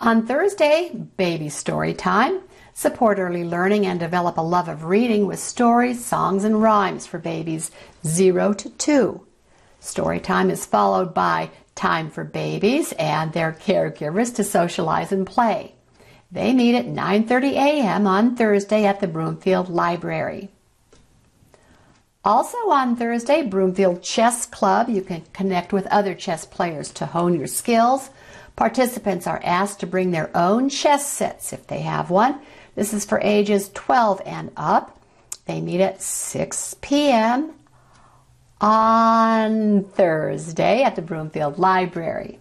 On 0.01 0.25
Thursday, 0.25 0.89
baby 1.17 1.49
story 1.49 1.93
time. 1.93 2.39
Support 2.73 3.19
early 3.19 3.43
learning 3.43 3.85
and 3.85 3.99
develop 3.99 4.39
a 4.39 4.41
love 4.41 4.67
of 4.67 4.85
reading 4.85 5.27
with 5.27 5.37
stories, 5.37 6.03
songs, 6.03 6.43
and 6.43 6.59
rhymes 6.59 7.05
for 7.05 7.19
babies 7.19 7.69
0 8.03 8.53
to 8.53 8.67
2. 8.67 9.27
Story 9.79 10.19
time 10.19 10.49
is 10.49 10.65
followed 10.65 11.13
by 11.13 11.51
time 11.79 12.09
for 12.09 12.25
babies 12.25 12.91
and 12.99 13.31
their 13.31 13.53
caregivers 13.53 14.35
to 14.35 14.43
socialize 14.43 15.11
and 15.13 15.25
play. 15.25 15.73
They 16.31 16.53
meet 16.53 16.75
at 16.75 16.85
9:30 16.85 17.53
a.m. 17.53 18.05
on 18.05 18.35
Thursday 18.35 18.85
at 18.85 18.99
the 18.99 19.07
Broomfield 19.07 19.69
Library. 19.69 20.49
Also 22.23 22.57
on 22.69 22.97
Thursday, 22.97 23.41
Broomfield 23.41 24.03
Chess 24.03 24.45
Club. 24.45 24.89
You 24.89 25.01
can 25.01 25.23
connect 25.31 25.71
with 25.71 25.87
other 25.87 26.13
chess 26.13 26.45
players 26.45 26.91
to 26.91 27.05
hone 27.05 27.33
your 27.33 27.47
skills. 27.47 28.09
Participants 28.57 29.25
are 29.25 29.41
asked 29.43 29.79
to 29.79 29.87
bring 29.87 30.11
their 30.11 30.29
own 30.35 30.67
chess 30.67 31.07
sets 31.07 31.53
if 31.53 31.65
they 31.67 31.79
have 31.79 32.09
one. 32.09 32.39
This 32.75 32.93
is 32.93 33.05
for 33.05 33.21
ages 33.21 33.71
12 33.73 34.21
and 34.25 34.51
up. 34.57 34.99
They 35.45 35.61
meet 35.61 35.79
at 35.79 36.01
6 36.01 36.75
p.m. 36.81 37.53
on 38.61 39.83
Thursday 39.83 40.83
at 40.83 40.95
the 40.95 41.01
Broomfield 41.01 41.59
Library. 41.59 42.39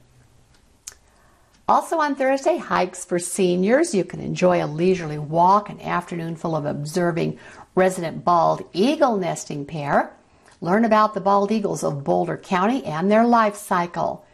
Also 1.69 1.99
on 1.99 2.15
Thursday, 2.15 2.57
hikes 2.57 3.05
for 3.05 3.19
seniors. 3.19 3.95
You 3.95 4.03
can 4.03 4.21
enjoy 4.21 4.65
a 4.65 4.67
leisurely 4.67 5.19
walk, 5.19 5.69
an 5.69 5.81
afternoon 5.83 6.35
full 6.35 6.57
of 6.57 6.65
observing 6.65 7.39
resident 7.75 8.25
bald 8.25 8.65
eagle 8.73 9.19
nesting 9.19 9.67
pair. 9.67 10.13
Learn 10.61 10.85
about 10.85 11.15
the 11.15 11.21
bald 11.21 11.53
eagles 11.53 11.85
of 11.85 12.03
Boulder 12.03 12.37
County 12.37 12.85
and 12.85 13.11
their 13.11 13.27
life 13.27 13.55
cycle. 13.55 14.25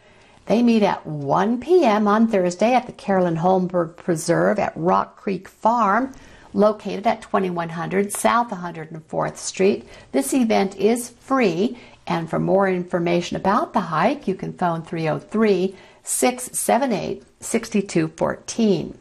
They 0.45 0.63
meet 0.63 0.81
at 0.81 1.05
1 1.05 1.59
p.m. 1.59 2.07
on 2.07 2.27
Thursday 2.27 2.73
at 2.73 2.85
the 2.85 2.93
Carolyn 2.93 3.37
Holmberg 3.37 3.97
Preserve 3.97 4.57
at 4.57 4.73
Rock 4.75 5.17
Creek 5.17 5.47
Farm, 5.47 6.13
located 6.55 7.05
at 7.05 7.21
2100 7.21 8.11
South 8.11 8.49
104th 8.49 9.37
Street. 9.37 9.87
This 10.11 10.33
event 10.33 10.75
is 10.77 11.09
free, 11.09 11.77
and 12.07 12.29
for 12.29 12.39
more 12.39 12.67
information 12.67 13.35
about 13.35 13.73
the 13.73 13.81
hike, 13.81 14.27
you 14.27 14.35
can 14.35 14.53
phone 14.53 14.81
303 14.81 15.75
678 16.03 17.23
6214. 17.39 18.97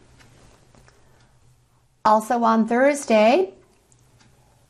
Also 2.04 2.42
on 2.42 2.66
Thursday, 2.66 3.50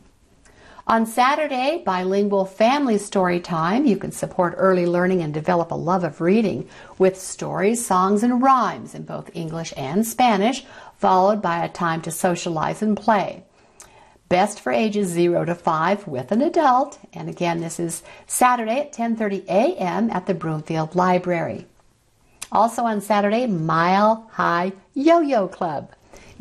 On 0.85 1.07
Saturday, 1.07 1.81
bilingual 1.87 2.45
family 2.45 2.99
story 2.99 3.39
time, 3.39 3.87
you 3.87 3.97
can 3.97 4.11
support 4.11 4.55
early 4.57 4.85
learning 4.85 5.23
and 5.23 5.33
develop 5.33 5.71
a 5.71 5.77
love 5.77 6.03
of 6.03 6.21
reading 6.21 6.69
with 6.99 7.21
stories, 7.21 7.87
songs, 7.87 8.25
and 8.25 8.43
rhymes 8.43 8.93
in 8.93 9.05
both 9.05 9.31
English 9.33 9.73
and 9.77 10.05
Spanish, 10.05 10.65
followed 10.99 11.41
by 11.41 11.65
a 11.65 11.69
time 11.69 12.03
to 12.03 12.11
socialize 12.11 12.83
and 12.83 12.97
play. 12.97 13.45
Best 14.33 14.61
for 14.61 14.73
ages 14.73 15.11
0 15.11 15.45
to 15.45 15.55
5 15.55 16.09
with 16.09 16.33
an 16.33 16.41
adult, 16.41 16.99
and 17.13 17.29
again, 17.29 17.61
this 17.61 17.79
is 17.79 18.03
Saturday 18.27 18.81
at 18.81 18.91
10:30 18.91 19.45
a.m. 19.47 20.09
at 20.09 20.25
the 20.25 20.33
Broomfield 20.33 20.95
Library. 20.95 21.67
Also 22.51 22.85
on 22.85 23.03
Saturday, 23.03 23.47
Mile 23.47 24.31
High 24.33 24.73
Yo-Yo 24.95 25.49
Club. 25.49 25.91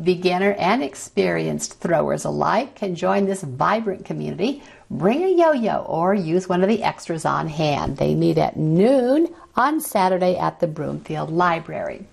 Beginner 0.01 0.53
and 0.53 0.81
experienced 0.81 1.81
throwers 1.81 2.23
alike 2.23 2.75
can 2.75 2.95
join 2.95 3.25
this 3.25 3.43
vibrant 3.43 4.05
community. 4.05 4.63
Bring 4.89 5.21
a 5.25 5.35
yo 5.35 5.51
yo 5.51 5.79
or 5.79 6.13
use 6.13 6.47
one 6.47 6.63
of 6.63 6.69
the 6.69 6.83
extras 6.83 7.25
on 7.25 7.49
hand. 7.49 7.97
They 7.97 8.15
meet 8.15 8.37
at 8.37 8.55
noon 8.55 9.35
on 9.57 9.81
Saturday 9.81 10.37
at 10.37 10.61
the 10.61 10.67
Broomfield 10.67 11.29
Library. 11.29 12.05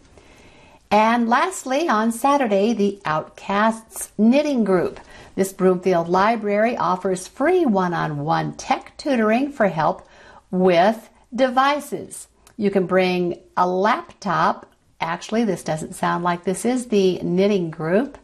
And 0.91 1.29
lastly, 1.29 1.89
on 1.89 2.11
Saturday, 2.11 2.73
the 2.73 2.99
Outcasts 3.05 4.11
Knitting 4.19 4.65
Group. 4.65 4.99
This 5.39 5.53
Broomfield 5.53 6.09
Library 6.09 6.77
offers 6.77 7.29
free 7.29 7.65
one 7.65 7.95
on 7.95 8.25
one 8.25 8.55
tech 8.55 8.97
tutoring 8.97 9.53
for 9.53 9.69
help 9.69 10.05
with 10.51 11.09
devices. 11.33 12.27
You 12.57 12.73
can 12.73 12.87
bring 12.87 13.39
a 13.57 13.65
laptop, 13.65 14.67
Actually, 15.01 15.45
this 15.45 15.63
doesn't 15.63 15.95
sound 15.95 16.25
like 16.25 16.43
this 16.43 16.65
is 16.65 16.87
the 16.87 17.21
knitting 17.21 17.71
group, 17.71 18.19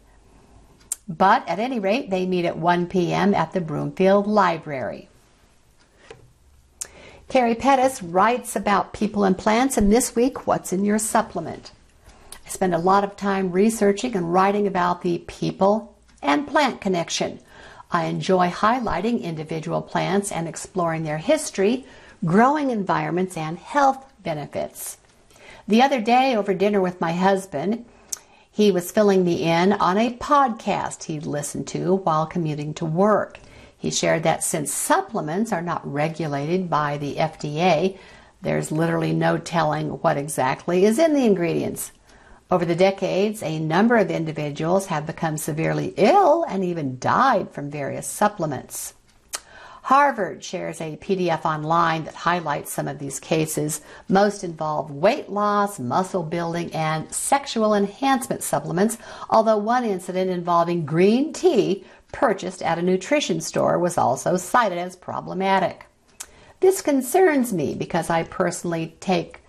but 1.06 1.48
at 1.48 1.60
any 1.60 1.78
rate, 1.78 2.10
they 2.10 2.26
meet 2.26 2.44
at 2.46 2.58
1 2.58 2.88
p.m. 2.88 3.32
at 3.32 3.52
the 3.52 3.60
Broomfield 3.60 4.26
Library. 4.26 5.08
Carrie 7.28 7.54
Pettis 7.54 8.02
writes 8.02 8.56
about 8.56 8.92
people 8.92 9.22
and 9.22 9.38
plants, 9.38 9.76
and 9.76 9.92
this 9.92 10.16
week, 10.16 10.48
what's 10.48 10.72
in 10.72 10.84
your 10.84 10.98
supplement? 10.98 11.70
I 12.44 12.48
spend 12.48 12.74
a 12.74 12.78
lot 12.78 13.04
of 13.04 13.14
time 13.14 13.52
researching 13.52 14.16
and 14.16 14.32
writing 14.32 14.66
about 14.66 15.02
the 15.02 15.18
people 15.28 15.93
and 16.24 16.48
plant 16.48 16.80
connection. 16.80 17.38
I 17.90 18.06
enjoy 18.06 18.50
highlighting 18.50 19.22
individual 19.22 19.82
plants 19.82 20.32
and 20.32 20.48
exploring 20.48 21.04
their 21.04 21.18
history, 21.18 21.86
growing 22.24 22.70
environments, 22.70 23.36
and 23.36 23.58
health 23.58 24.04
benefits. 24.22 24.96
The 25.68 25.82
other 25.82 26.00
day, 26.00 26.34
over 26.34 26.52
dinner 26.54 26.80
with 26.80 27.00
my 27.00 27.12
husband, 27.12 27.84
he 28.50 28.70
was 28.70 28.90
filling 28.90 29.24
me 29.24 29.44
in 29.44 29.72
on 29.74 29.98
a 29.98 30.16
podcast 30.16 31.04
he'd 31.04 31.26
listened 31.26 31.66
to 31.68 31.96
while 31.96 32.26
commuting 32.26 32.74
to 32.74 32.84
work. 32.84 33.38
He 33.76 33.90
shared 33.90 34.22
that 34.22 34.42
since 34.42 34.72
supplements 34.72 35.52
are 35.52 35.62
not 35.62 35.90
regulated 35.90 36.70
by 36.70 36.96
the 36.98 37.16
FDA, 37.16 37.98
there's 38.42 38.72
literally 38.72 39.12
no 39.12 39.38
telling 39.38 39.88
what 40.00 40.16
exactly 40.16 40.84
is 40.84 40.98
in 40.98 41.14
the 41.14 41.26
ingredients. 41.26 41.92
Over 42.50 42.64
the 42.64 42.74
decades, 42.74 43.42
a 43.42 43.58
number 43.58 43.96
of 43.96 44.10
individuals 44.10 44.86
have 44.86 45.06
become 45.06 45.38
severely 45.38 45.94
ill 45.96 46.44
and 46.48 46.62
even 46.62 46.98
died 46.98 47.50
from 47.50 47.70
various 47.70 48.06
supplements. 48.06 48.94
Harvard 49.84 50.42
shares 50.42 50.80
a 50.80 50.96
PDF 50.96 51.44
online 51.44 52.04
that 52.04 52.14
highlights 52.14 52.72
some 52.72 52.88
of 52.88 52.98
these 52.98 53.20
cases. 53.20 53.82
Most 54.08 54.42
involve 54.42 54.90
weight 54.90 55.28
loss, 55.28 55.78
muscle 55.78 56.22
building, 56.22 56.72
and 56.72 57.12
sexual 57.12 57.74
enhancement 57.74 58.42
supplements, 58.42 58.96
although 59.28 59.58
one 59.58 59.84
incident 59.84 60.30
involving 60.30 60.86
green 60.86 61.34
tea 61.34 61.84
purchased 62.12 62.62
at 62.62 62.78
a 62.78 62.82
nutrition 62.82 63.42
store 63.42 63.78
was 63.78 63.98
also 63.98 64.36
cited 64.36 64.78
as 64.78 64.96
problematic. 64.96 65.86
This 66.60 66.80
concerns 66.80 67.52
me 67.52 67.74
because 67.74 68.08
I 68.08 68.22
personally 68.22 68.96
take 69.00 69.43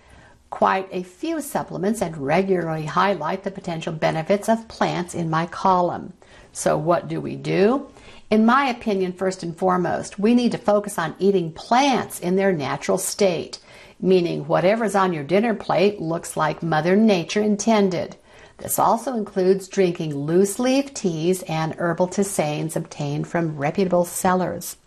quite 0.56 0.88
a 0.90 1.02
few 1.02 1.38
supplements 1.42 2.00
and 2.00 2.16
regularly 2.16 2.86
highlight 2.86 3.44
the 3.44 3.50
potential 3.50 3.92
benefits 3.92 4.48
of 4.48 4.66
plants 4.68 5.14
in 5.14 5.28
my 5.28 5.44
column. 5.44 6.14
So, 6.50 6.78
what 6.78 7.08
do 7.08 7.20
we 7.20 7.36
do? 7.36 7.90
In 8.30 8.46
my 8.46 8.64
opinion, 8.64 9.12
first 9.12 9.42
and 9.42 9.54
foremost, 9.54 10.18
we 10.18 10.34
need 10.34 10.52
to 10.52 10.58
focus 10.58 10.98
on 10.98 11.14
eating 11.18 11.52
plants 11.52 12.18
in 12.20 12.36
their 12.36 12.54
natural 12.54 12.96
state, 12.96 13.58
meaning 14.00 14.48
whatever's 14.48 14.94
on 14.94 15.12
your 15.12 15.24
dinner 15.24 15.52
plate 15.52 16.00
looks 16.00 16.38
like 16.38 16.62
Mother 16.62 16.96
Nature 16.96 17.42
intended. 17.42 18.16
This 18.56 18.78
also 18.78 19.12
includes 19.12 19.68
drinking 19.68 20.14
loose 20.14 20.58
leaf 20.58 20.94
teas 20.94 21.42
and 21.42 21.74
herbal 21.74 22.08
tisanes 22.08 22.76
obtained 22.76 23.28
from 23.28 23.58
reputable 23.58 24.06
sellers. 24.06 24.78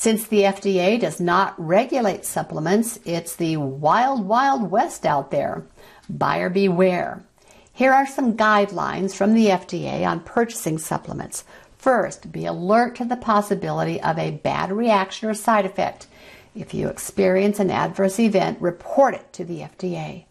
Since 0.00 0.28
the 0.28 0.42
FDA 0.42 1.00
does 1.00 1.18
not 1.18 1.56
regulate 1.58 2.24
supplements, 2.24 3.00
it's 3.04 3.34
the 3.34 3.56
wild, 3.56 4.24
wild 4.24 4.70
west 4.70 5.04
out 5.04 5.32
there. 5.32 5.64
Buyer 6.08 6.48
beware. 6.48 7.24
Here 7.72 7.92
are 7.92 8.06
some 8.06 8.36
guidelines 8.36 9.12
from 9.12 9.34
the 9.34 9.46
FDA 9.46 10.06
on 10.06 10.20
purchasing 10.20 10.78
supplements. 10.78 11.42
First, 11.78 12.30
be 12.30 12.46
alert 12.46 12.94
to 12.94 13.06
the 13.06 13.16
possibility 13.16 14.00
of 14.00 14.20
a 14.20 14.30
bad 14.30 14.70
reaction 14.70 15.28
or 15.28 15.34
side 15.34 15.66
effect. 15.66 16.06
If 16.54 16.72
you 16.72 16.86
experience 16.86 17.58
an 17.58 17.72
adverse 17.72 18.20
event, 18.20 18.60
report 18.60 19.14
it 19.14 19.32
to 19.32 19.44
the 19.44 19.62
FDA. 19.62 20.26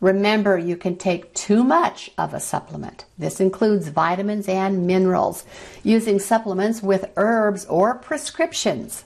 Remember, 0.00 0.56
you 0.56 0.76
can 0.76 0.96
take 0.96 1.34
too 1.34 1.64
much 1.64 2.10
of 2.16 2.32
a 2.32 2.40
supplement. 2.40 3.04
This 3.18 3.40
includes 3.40 3.88
vitamins 3.88 4.48
and 4.48 4.86
minerals, 4.86 5.44
using 5.82 6.20
supplements 6.20 6.82
with 6.82 7.10
herbs 7.16 7.64
or 7.66 7.96
prescriptions. 7.96 9.04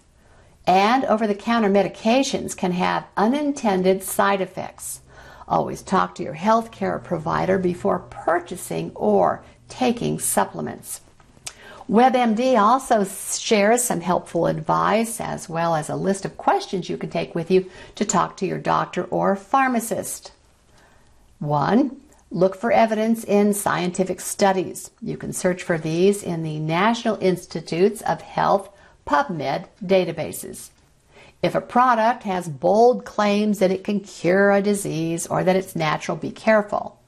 And 0.67 1.05
over 1.07 1.27
the 1.27 1.35
counter 1.35 1.71
medications 1.71 2.57
can 2.57 2.73
have 2.73 3.07
unintended 3.17 4.03
side 4.03 4.43
effects. 4.43 5.01
Always 5.49 5.83
talk 5.83 6.15
to 6.17 6.23
your 6.23 6.37
healthcare 6.37 7.03
provider 7.03 7.59
before 7.59 7.99
purchasing 7.99 8.93
or 8.95 9.43
taking 9.69 10.19
supplements. 10.19 11.01
WebMD 11.91 12.61
also 12.61 13.05
shares 13.05 13.83
some 13.83 14.03
helpful 14.03 14.47
advice 14.47 15.21
as 15.21 15.49
well 15.49 15.75
as 15.75 15.89
a 15.89 15.97
list 15.97 16.25
of 16.25 16.37
questions 16.37 16.89
you 16.89 16.97
can 16.97 17.11
take 17.11 17.35
with 17.35 17.51
you 17.51 17.71
to 17.97 18.05
talk 18.05 18.37
to 18.37 18.47
your 18.47 18.59
doctor 18.59 19.05
or 19.05 19.35
pharmacist. 19.35 20.33
One, 21.43 22.01
look 22.31 22.55
for 22.55 22.71
evidence 22.71 23.25
in 23.25 23.53
scientific 23.53 24.21
studies. 24.21 24.93
You 25.01 25.17
can 25.17 25.33
search 25.33 25.65
for 25.65 25.77
these 25.77 26.23
in 26.23 26.45
the 26.45 26.61
National 26.61 27.19
Institutes 27.21 28.01
of 28.03 28.21
Health 28.21 28.69
PubMed 29.09 29.67
databases. 29.85 30.71
If 31.43 31.57
a 31.57 31.61
product 31.61 32.23
has 32.23 32.49
bold 32.49 33.05
claims 33.05 33.59
that 33.59 33.73
it 33.73 33.83
can 33.83 33.99
cure 33.99 34.53
a 34.53 34.63
disease 34.63 35.27
or 35.27 35.43
that 35.43 35.57
it's 35.57 35.75
natural, 35.75 36.17
be 36.17 36.31
careful. 36.31 37.01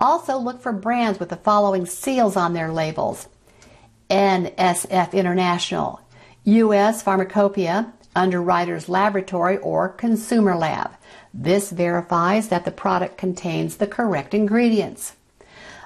Also, 0.00 0.38
look 0.38 0.62
for 0.62 0.72
brands 0.72 1.20
with 1.20 1.28
the 1.28 1.36
following 1.36 1.84
seals 1.84 2.34
on 2.34 2.54
their 2.54 2.72
labels 2.72 3.28
NSF 4.08 5.12
International, 5.12 6.00
U.S. 6.44 7.02
Pharmacopoeia, 7.02 7.92
Underwriters 8.16 8.88
Laboratory, 8.88 9.58
or 9.58 9.88
Consumer 9.88 10.56
Lab. 10.56 10.90
This 11.32 11.70
verifies 11.70 12.48
that 12.48 12.64
the 12.64 12.70
product 12.70 13.18
contains 13.18 13.76
the 13.76 13.86
correct 13.86 14.34
ingredients. 14.34 15.14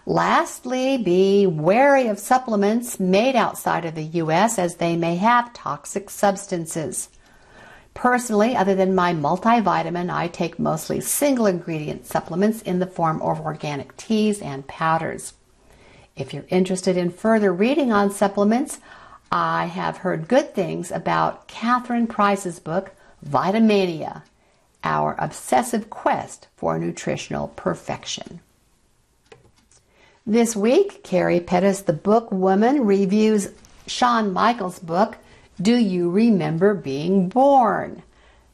Lastly, 0.07 0.97
be 0.97 1.47
wary 1.47 2.07
of 2.07 2.19
supplements 2.19 2.99
made 2.99 3.37
outside 3.37 3.85
of 3.85 3.95
the 3.95 4.05
U.S. 4.05 4.59
as 4.59 4.77
they 4.77 4.97
may 4.97 5.17
have 5.17 5.53
toxic 5.53 6.09
substances. 6.09 7.11
Personally, 7.93 8.57
other 8.57 8.75
than 8.75 8.95
my 8.95 9.13
multivitamin, 9.13 10.11
I 10.11 10.29
take 10.29 10.59
mostly 10.59 11.01
single 11.01 11.47
ingredient 11.47 12.07
supplements 12.07 12.63
in 12.63 12.79
the 12.79 12.87
form 12.87 13.21
of 13.21 13.41
organic 13.41 13.97
teas 13.97 14.41
and 14.41 14.67
powders. 14.67 15.35
If 16.17 16.33
you're 16.33 16.45
interested 16.49 16.97
in 16.97 17.11
further 17.11 17.53
reading 17.53 17.93
on 17.93 18.11
supplements, 18.11 18.79
I 19.31 19.67
have 19.67 19.99
heard 19.99 20.29
good 20.29 20.55
things 20.55 20.91
about 20.91 21.47
Catherine 21.47 22.07
Price's 22.07 22.59
book, 22.59 22.93
Vitamania 23.25 24.23
our 24.83 25.15
obsessive 25.19 25.91
quest 25.91 26.49
for 26.57 26.79
nutritional 26.79 27.49
perfection. 27.49 28.41
This 30.27 30.55
week, 30.55 31.03
Carrie 31.03 31.41
Pettis, 31.41 31.83
the 31.83 31.93
book 31.93 32.31
woman, 32.31 32.85
reviews 32.85 33.49
Sean 33.87 34.33
Michaels' 34.33 34.79
book, 34.79 35.17
Do 35.61 35.75
You 35.77 36.11
Remember 36.11 36.75
Being 36.75 37.29
Born? 37.29 38.03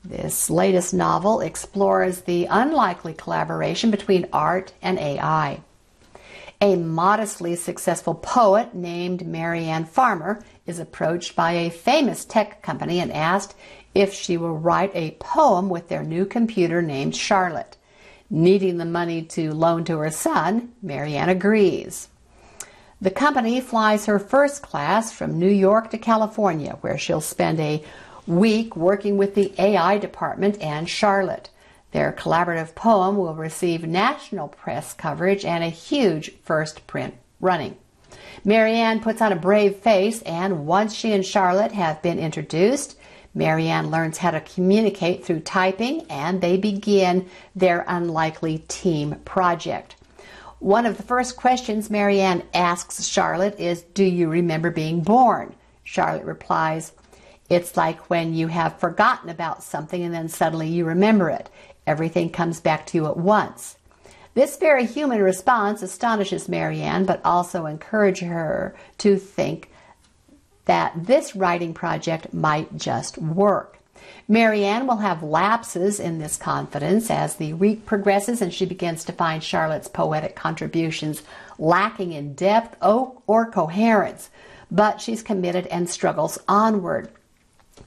This 0.05 0.49
latest 0.49 0.95
novel 0.95 1.41
explores 1.41 2.23
the 2.23 2.47
unlikely 2.47 3.13
collaboration 3.13 3.91
between 3.91 4.29
art 4.33 4.73
and 4.81 4.99
AI. 4.99 5.61
A 6.61 6.77
modestly 6.77 7.57
successful 7.57 8.15
poet 8.15 8.75
named 8.75 9.27
Marianne 9.27 9.85
Farmer 9.85 10.43
is 10.67 10.79
approached 10.79 11.37
by 11.37 11.53
a 11.53 11.71
famous 11.71 12.25
tech 12.25 12.63
company 12.63 13.01
and 13.01 13.13
asked 13.13 13.55
if 13.95 14.13
she 14.13 14.37
will 14.37 14.59
write 14.59 14.95
a 14.95 15.17
poem 15.19 15.69
with 15.69 15.89
their 15.89 16.03
new 16.03 16.27
computer 16.27 16.83
named 16.83 17.17
Charlotte. 17.17 17.77
Needing 18.29 18.79
the 18.79 18.85
money 18.85 19.23
to 19.23 19.53
loan 19.53 19.85
to 19.85 19.99
her 19.99 20.11
son, 20.11 20.73
Marianne 20.83 21.29
agrees. 21.29 22.09
The 23.01 23.11
company 23.11 23.61
flies 23.61 24.07
her 24.07 24.19
first 24.19 24.63
class 24.63 25.13
from 25.13 25.39
New 25.39 25.51
York 25.51 25.91
to 25.91 25.99
California, 25.99 26.79
where 26.81 26.99
she'll 26.99 27.21
spend 27.21 27.61
a 27.61 27.85
week 28.27 28.75
working 28.75 29.17
with 29.17 29.35
the 29.35 29.55
AI 29.59 29.99
department 29.99 30.61
and 30.61 30.89
Charlotte. 30.89 31.51
Their 31.93 32.13
collaborative 32.13 32.75
poem 32.75 33.17
will 33.17 33.35
receive 33.35 33.87
national 33.87 34.49
press 34.49 34.93
coverage 34.93 35.45
and 35.45 35.63
a 35.63 35.69
huge 35.69 36.33
first 36.43 36.87
print 36.87 37.15
running. 37.41 37.77
Marianne 38.45 39.01
puts 39.01 39.21
on 39.21 39.33
a 39.33 39.37
brave 39.37 39.77
face, 39.77 40.23
and 40.23 40.67
once 40.67 40.95
she 40.95 41.13
and 41.13 41.25
Charlotte 41.25 41.73
have 41.73 42.03
been 42.03 42.19
introduced, 42.19 42.97
Marianne 43.37 43.91
learns 43.91 44.19
how 44.19 44.31
to 44.31 44.41
communicate 44.41 45.25
through 45.25 45.41
typing 45.41 46.07
and 46.09 46.41
they 46.41 46.57
begin 46.57 47.29
their 47.55 47.85
unlikely 47.87 48.65
team 48.67 49.17
project. 49.27 49.95
One 50.59 50.87
of 50.87 50.97
the 50.97 51.03
first 51.03 51.37
questions 51.37 51.91
Marianne 51.91 52.43
asks 52.55 53.07
Charlotte 53.07 53.61
is, 53.61 53.83
Do 53.83 54.05
you 54.05 54.29
remember 54.29 54.71
being 54.71 55.03
born? 55.03 55.55
Charlotte 55.85 56.25
replies, 56.25 56.93
It's 57.51 57.77
like 57.77 58.09
when 58.09 58.33
you 58.33 58.47
have 58.47 58.81
forgotten 58.81 59.29
about 59.29 59.63
something 59.63 60.03
and 60.03 60.15
then 60.15 60.31
suddenly 60.31 60.69
you 60.69 60.87
remember 60.87 61.29
it. 61.29 61.51
Everything 61.87 62.31
comes 62.31 62.59
back 62.59 62.87
to 62.87 62.99
you 62.99 63.07
at 63.07 63.19
once. 63.19 63.76
This 64.37 64.59
very 64.59 64.85
human 64.85 65.23
response 65.23 65.81
astonishes 65.81 66.47
Marianne, 66.47 67.07
but 67.07 67.23
also 67.25 67.65
encourages 67.65 68.29
her 68.29 68.77
to 68.99 69.17
think 69.17 69.71
that 70.67 70.93
this 71.07 71.35
writing 71.35 71.73
project 71.73 72.35
might 72.35 72.77
just 72.77 73.17
work. 73.17 73.79
Marianne 74.29 74.87
will 74.87 74.99
have 74.99 75.23
lapses 75.23 75.99
in 75.99 76.19
this 76.19 76.37
confidence 76.37 77.11
as 77.11 77.37
the 77.37 77.55
week 77.55 77.87
progresses 77.87 78.43
and 78.43 78.53
she 78.53 78.67
begins 78.67 79.05
to 79.05 79.13
find 79.13 79.43
Charlotte's 79.43 79.89
poetic 79.89 80.37
contributions 80.37 81.23
lacking 81.59 82.13
in 82.13 82.35
depth 82.35 82.77
or 82.83 83.51
coherence, 83.51 84.29
but 84.71 85.01
she's 85.01 85.23
committed 85.23 85.67
and 85.69 85.89
struggles 85.89 86.39
onward. 86.47 87.09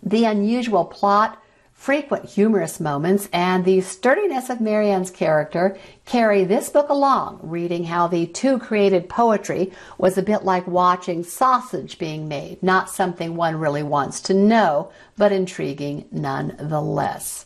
The 0.02 0.26
unusual 0.26 0.86
plot 0.86 1.40
frequent 1.80 2.26
humorous 2.26 2.78
moments, 2.78 3.30
and 3.32 3.63
the 3.63 3.80
sturdiness 3.80 4.50
of 4.50 4.60
Marianne's 4.60 5.10
character 5.10 5.78
carry 6.06 6.44
this 6.44 6.68
book 6.70 6.89
along, 6.89 7.39
reading 7.42 7.86
how 7.86 8.06
the 8.06 8.28
two 8.28 8.60
created 8.60 9.08
poetry 9.08 9.72
was 9.98 10.18
a 10.18 10.22
bit 10.22 10.44
like 10.44 10.68
watching 10.68 11.24
sausage 11.24 11.98
being 11.98 12.28
made, 12.28 12.62
not 12.62 12.89
something 12.89 13.34
one 13.34 13.56
really 13.56 13.82
wants 13.82 14.20
to 14.20 14.34
know, 14.34 14.92
but 15.18 15.32
intriguing 15.32 16.04
nonetheless. 16.12 17.46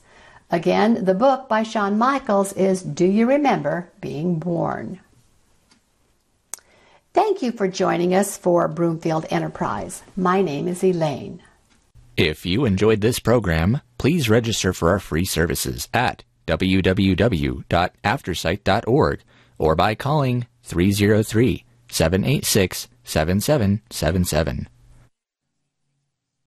Again, 0.50 1.06
the 1.06 1.14
book 1.14 1.48
by 1.48 1.62
Sean 1.62 2.00
Michaels 2.00 2.54
is 2.54 2.82
Do 2.82 3.06
You 3.06 3.28
Remember 3.28 3.92
Being 4.02 4.40
Born? 4.40 5.00
Thank 7.14 7.44
you 7.44 7.52
for 7.52 7.68
joining 7.68 8.16
us 8.16 8.36
for 8.36 8.68
Broomfield 8.68 9.28
Enterprise. 9.30 10.02
My 10.18 10.42
name 10.42 10.68
is 10.68 10.84
Elaine. 10.84 11.44
If 12.16 12.46
you 12.46 12.66
enjoyed 12.66 13.02
this 13.02 13.18
program, 13.20 13.82
please 13.98 14.30
register 14.30 14.72
for 14.72 14.92
our 14.92 15.00
free 15.00 15.26
services 15.26 15.90
at 15.94 16.24
www.aftersight.org 16.46 19.20
or 19.58 19.76
by 19.76 19.96
calling 19.96 20.46
303 20.64 21.66
786 21.90 22.88
7777. 23.04 24.70